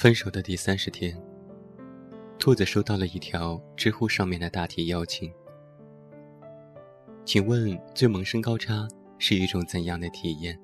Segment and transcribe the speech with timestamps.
[0.00, 1.14] 分手的第三十天，
[2.38, 5.30] 兔子收到了一条知乎上面的大题邀请。
[7.22, 10.58] 请问，最萌身高差是一种怎样的体验？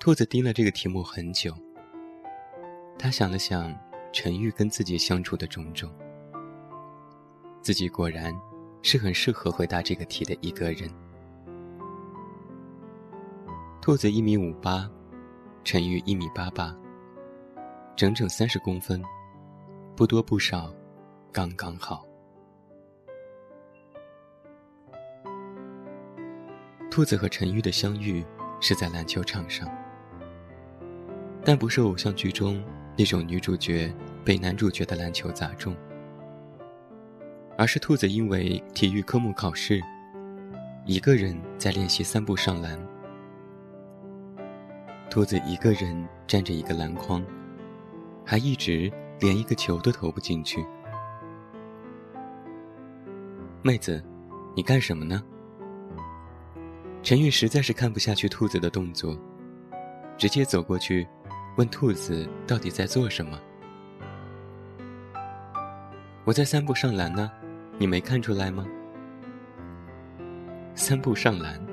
[0.00, 1.54] 兔子盯了这个题目很久。
[2.98, 3.72] 他想了想，
[4.12, 5.88] 陈玉跟自己相处的种种，
[7.62, 8.34] 自己果然
[8.82, 10.90] 是很适合回答这个题的一个人。
[13.80, 14.90] 兔子一米五八。
[15.64, 16.76] 陈玉一米八八，
[17.96, 19.02] 整整三十公分，
[19.96, 20.70] 不多不少，
[21.32, 22.04] 刚刚好。
[26.90, 28.22] 兔子和陈玉的相遇
[28.60, 29.66] 是在篮球场上，
[31.42, 32.62] 但不是偶像剧中
[32.94, 33.90] 那种女主角
[34.22, 35.74] 被男主角的篮球砸中，
[37.56, 39.80] 而是兔子因为体育科目考试，
[40.84, 42.78] 一个人在练习三步上篮。
[45.14, 47.24] 兔子一个人站着一个篮筐，
[48.26, 50.66] 还一直连一个球都投不进去。
[53.62, 54.04] 妹子，
[54.56, 55.22] 你干什么呢？
[57.00, 59.16] 陈玉实在是看不下去兔子的动作，
[60.18, 61.06] 直接走过去，
[61.58, 63.38] 问兔子到底在做什么。
[66.24, 67.30] 我在三步上篮呢，
[67.78, 68.66] 你没看出来吗？
[70.74, 71.64] 三步上篮。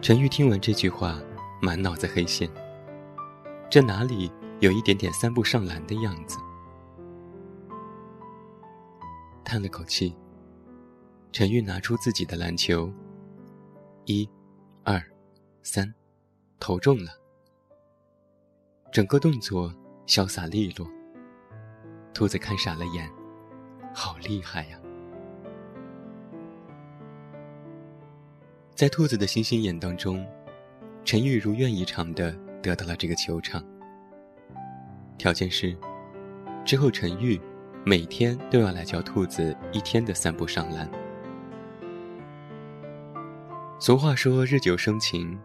[0.00, 1.18] 陈玉听完这句话。
[1.60, 2.50] 满脑子黑线，
[3.70, 6.38] 这哪里有一点点三步上篮的样子？
[9.42, 10.14] 叹了口气，
[11.32, 12.92] 陈玉拿出自己的篮球，
[14.04, 14.28] 一、
[14.84, 15.02] 二、
[15.62, 15.92] 三，
[16.60, 17.10] 投中了。
[18.92, 19.72] 整个动作
[20.06, 20.86] 潇洒利落，
[22.12, 23.10] 兔子看傻了眼，
[23.94, 24.78] 好厉害呀！
[28.74, 30.26] 在兔子的星星眼当中。
[31.06, 33.64] 陈玉如愿以偿的得到了这个球场，
[35.16, 35.72] 条件是，
[36.64, 37.40] 之后陈玉
[37.84, 40.90] 每天都要来教兔子一天的散步上篮。
[43.78, 45.38] 俗话说日久生情，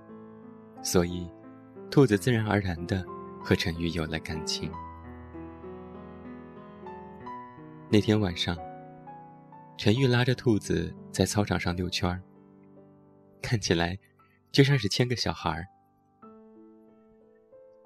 [0.81, 1.29] 所以
[1.91, 3.05] 兔子自然而然的
[3.43, 4.71] 和陈玉有了感情。
[7.87, 8.57] 那天晚上，
[9.77, 12.19] 陈玉拉着兔子在操场上溜圈儿，
[13.43, 13.95] 看起来。
[14.51, 15.65] 就像是牵个小孩儿，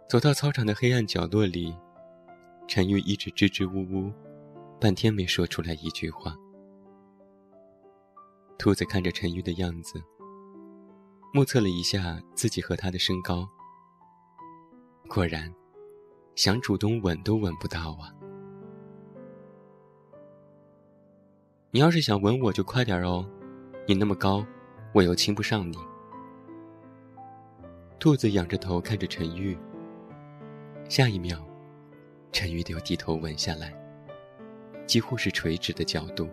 [0.10, 1.76] 走到操场的黑暗角落里，
[2.68, 4.12] 陈玉一直支支吾吾，
[4.82, 6.36] 半天没说出来一句话。
[8.58, 10.02] 兔子看着陈玉的样子，
[11.36, 13.48] 目测了一下自己和他的身高，
[15.08, 15.54] 果然，
[16.36, 18.12] 想主动吻都吻不到啊！
[21.70, 23.24] 你要是想吻我，就快点哦，
[23.88, 24.44] 你那么高，
[24.96, 25.78] 我又亲不上你。
[28.06, 29.58] 兔子仰着头看着陈玉。
[30.88, 31.44] 下一秒，
[32.32, 33.74] 陈玉就低头吻下来，
[34.86, 36.30] 几乎是垂直的角度。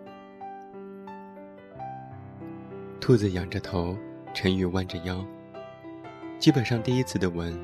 [3.01, 3.97] 兔子仰着头，
[4.35, 5.25] 陈玉弯着腰。
[6.37, 7.59] 基本上第一次的吻，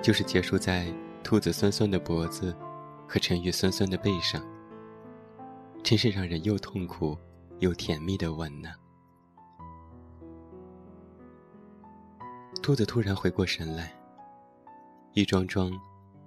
[0.00, 0.86] 就是结束在
[1.22, 2.56] 兔子酸酸的脖子
[3.06, 4.42] 和陈玉酸酸的背上。
[5.82, 7.18] 真是让人又痛苦
[7.58, 8.70] 又甜蜜的吻呢。
[12.62, 13.92] 兔子突然回过神来，
[15.14, 15.72] 一桩桩、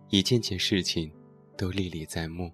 [0.09, 1.09] 一件件事情
[1.57, 2.51] 都历历在目。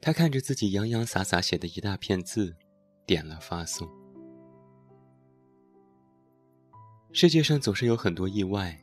[0.00, 2.56] 他看着自己洋洋洒洒写的一大片字，
[3.04, 3.86] 点了发送。
[7.12, 8.82] 世界上总是有很多意外。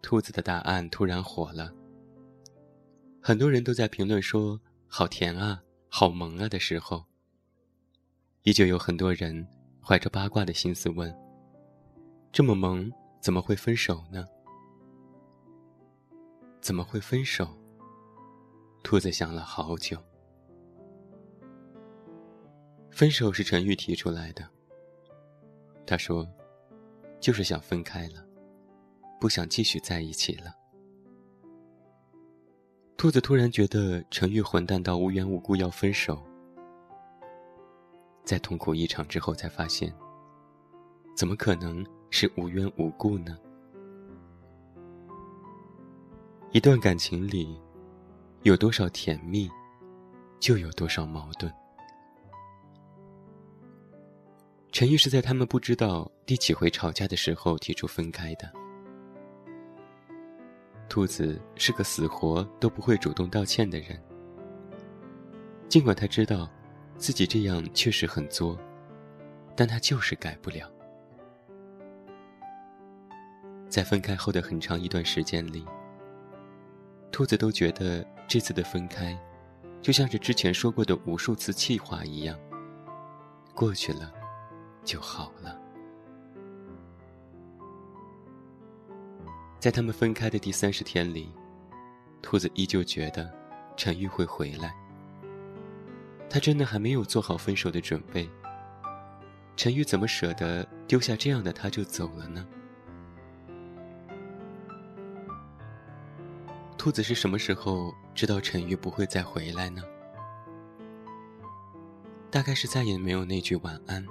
[0.00, 1.74] 兔子的答案突然火了，
[3.20, 7.04] 很多人都在评论说“好甜啊，好萌啊”的时候，
[8.44, 9.44] 依旧有很多人
[9.82, 11.12] 怀着八卦的心思问。
[12.32, 14.26] 这么萌，怎么会分手呢？
[16.60, 17.48] 怎么会分手？
[18.82, 19.96] 兔子想了好久。
[22.90, 24.46] 分手是陈玉提出来的。
[25.86, 26.26] 他说
[27.20, 28.26] ：“就是想分开了，
[29.20, 30.54] 不想继续在一起了。”
[32.96, 36.20] 兔子突然觉得陈玉混蛋到无缘无故要分手，
[38.24, 39.94] 在痛苦一场之后，才发现，
[41.16, 41.84] 怎么可能？
[42.10, 43.36] 是无缘无故呢？
[46.52, 47.60] 一段感情里，
[48.42, 49.50] 有多少甜蜜，
[50.40, 51.52] 就有多少矛盾。
[54.72, 58.50] 陈玉是在他们不知道第几回吵架的时候提出分开的。
[60.88, 64.00] 兔子是个死活都不会主动道歉的人，
[65.68, 66.48] 尽管他知道
[66.96, 68.58] 自己这样确实很作，
[69.54, 70.70] 但他就是改不了。
[73.76, 75.62] 在分开后的很长一段时间里，
[77.12, 79.14] 兔子都觉得这次的分开，
[79.82, 82.38] 就像是之前说过的无数次气话一样，
[83.54, 84.10] 过去了
[84.82, 85.60] 就好了。
[89.60, 91.30] 在他们分开的第三十天里，
[92.22, 93.30] 兔子依旧觉得
[93.76, 94.74] 陈玉会回来。
[96.30, 98.26] 他真的还没有做好分手的准备。
[99.54, 102.46] 陈玉怎么舍得丢下这样的他就走了呢？
[106.86, 109.82] 兔子是什么时候知道陈玉不会再回来呢？
[112.30, 114.06] 大概是再也没有那句晚安。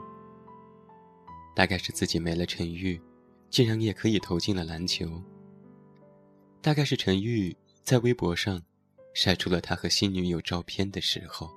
[1.55, 3.01] 大概是自己没了陈玉，
[3.49, 5.23] 竟然也可以投进了篮球。
[6.61, 8.61] 大概是陈玉在微博上
[9.13, 11.49] 晒出了他和新女友照片的时候，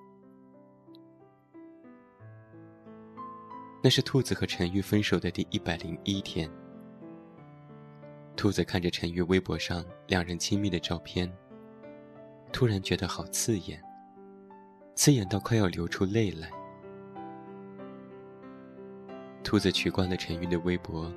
[3.82, 6.49] 那是兔子和陈玉分手的第一百零一天。
[8.38, 11.29] 兔子看着陈玉微博上两人亲密的照片，
[12.52, 13.82] 突然觉得好刺眼，
[14.94, 16.49] 刺眼到快要流出泪来。
[19.43, 21.12] 兔子取关了陈玉的微博，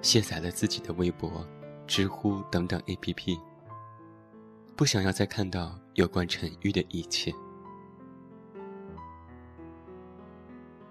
[0.00, 1.46] 卸载了自己的微博。
[1.86, 3.38] 知乎等等 A.P.P，
[4.76, 7.32] 不想要再看到有关陈玉的一切。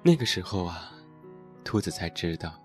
[0.02, 0.92] 那个时候啊，
[1.64, 2.60] 兔子才知道，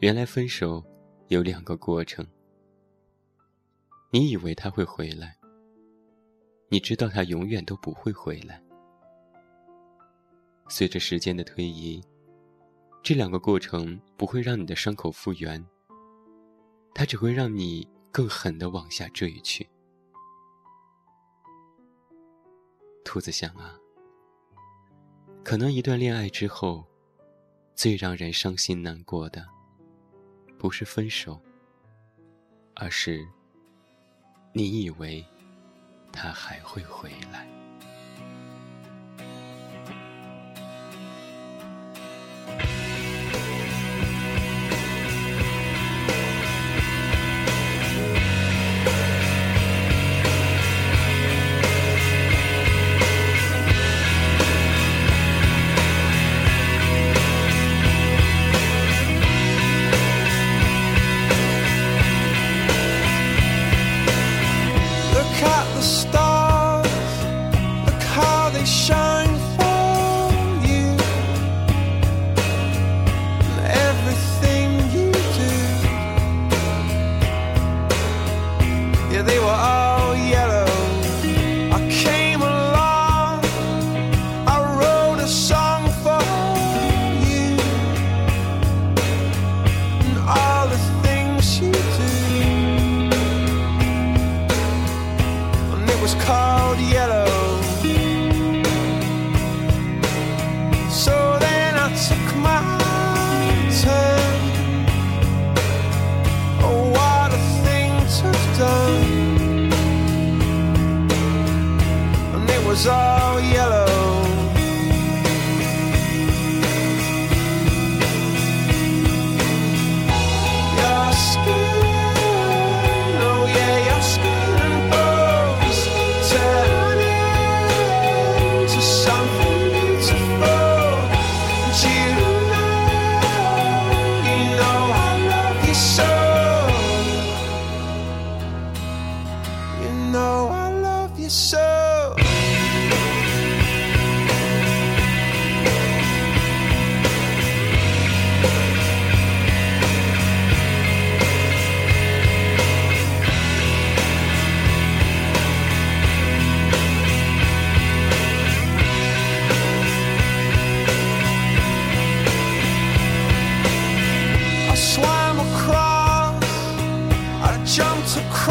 [0.00, 0.84] 原来分手
[1.28, 2.26] 有两个过程。
[4.10, 5.36] 你以为他会回来，
[6.68, 8.62] 你知道他永远都不会回来。
[10.68, 12.02] 随着时间的推移，
[13.02, 15.64] 这两个过程不会让你的伤口复原。
[16.96, 19.68] 它只会让你更狠的往下坠去。
[23.04, 23.76] 兔子想啊，
[25.42, 26.86] 可能一段恋爱之后，
[27.74, 29.44] 最让人伤心难过的，
[30.64, 31.38] 不是分手，
[32.74, 33.22] 而是
[34.54, 35.22] 你以为
[36.10, 37.46] 他还会回来。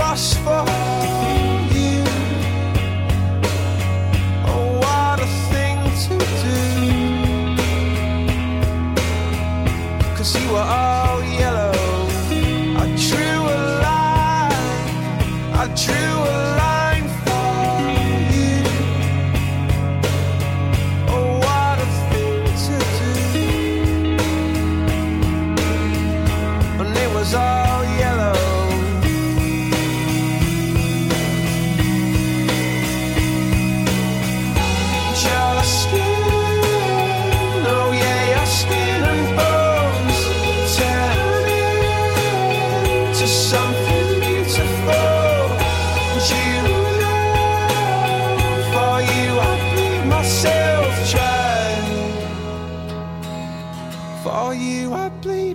[0.03, 0.63] rush for
[1.77, 2.03] you.
[4.51, 6.57] Oh, what a thing to do.
[10.17, 10.82] Cause you are.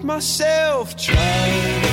[0.08, 1.87] myself trying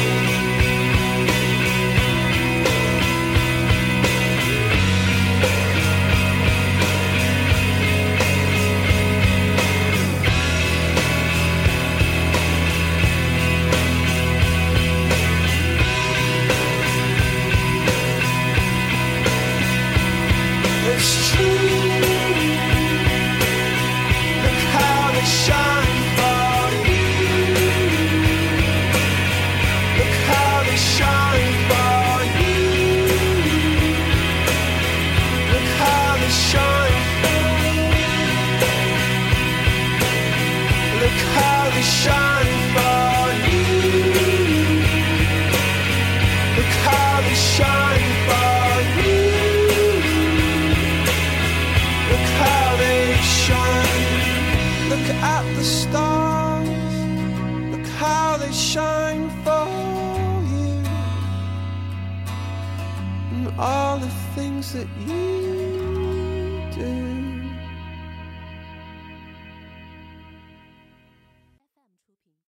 [63.58, 65.55] all the things that you.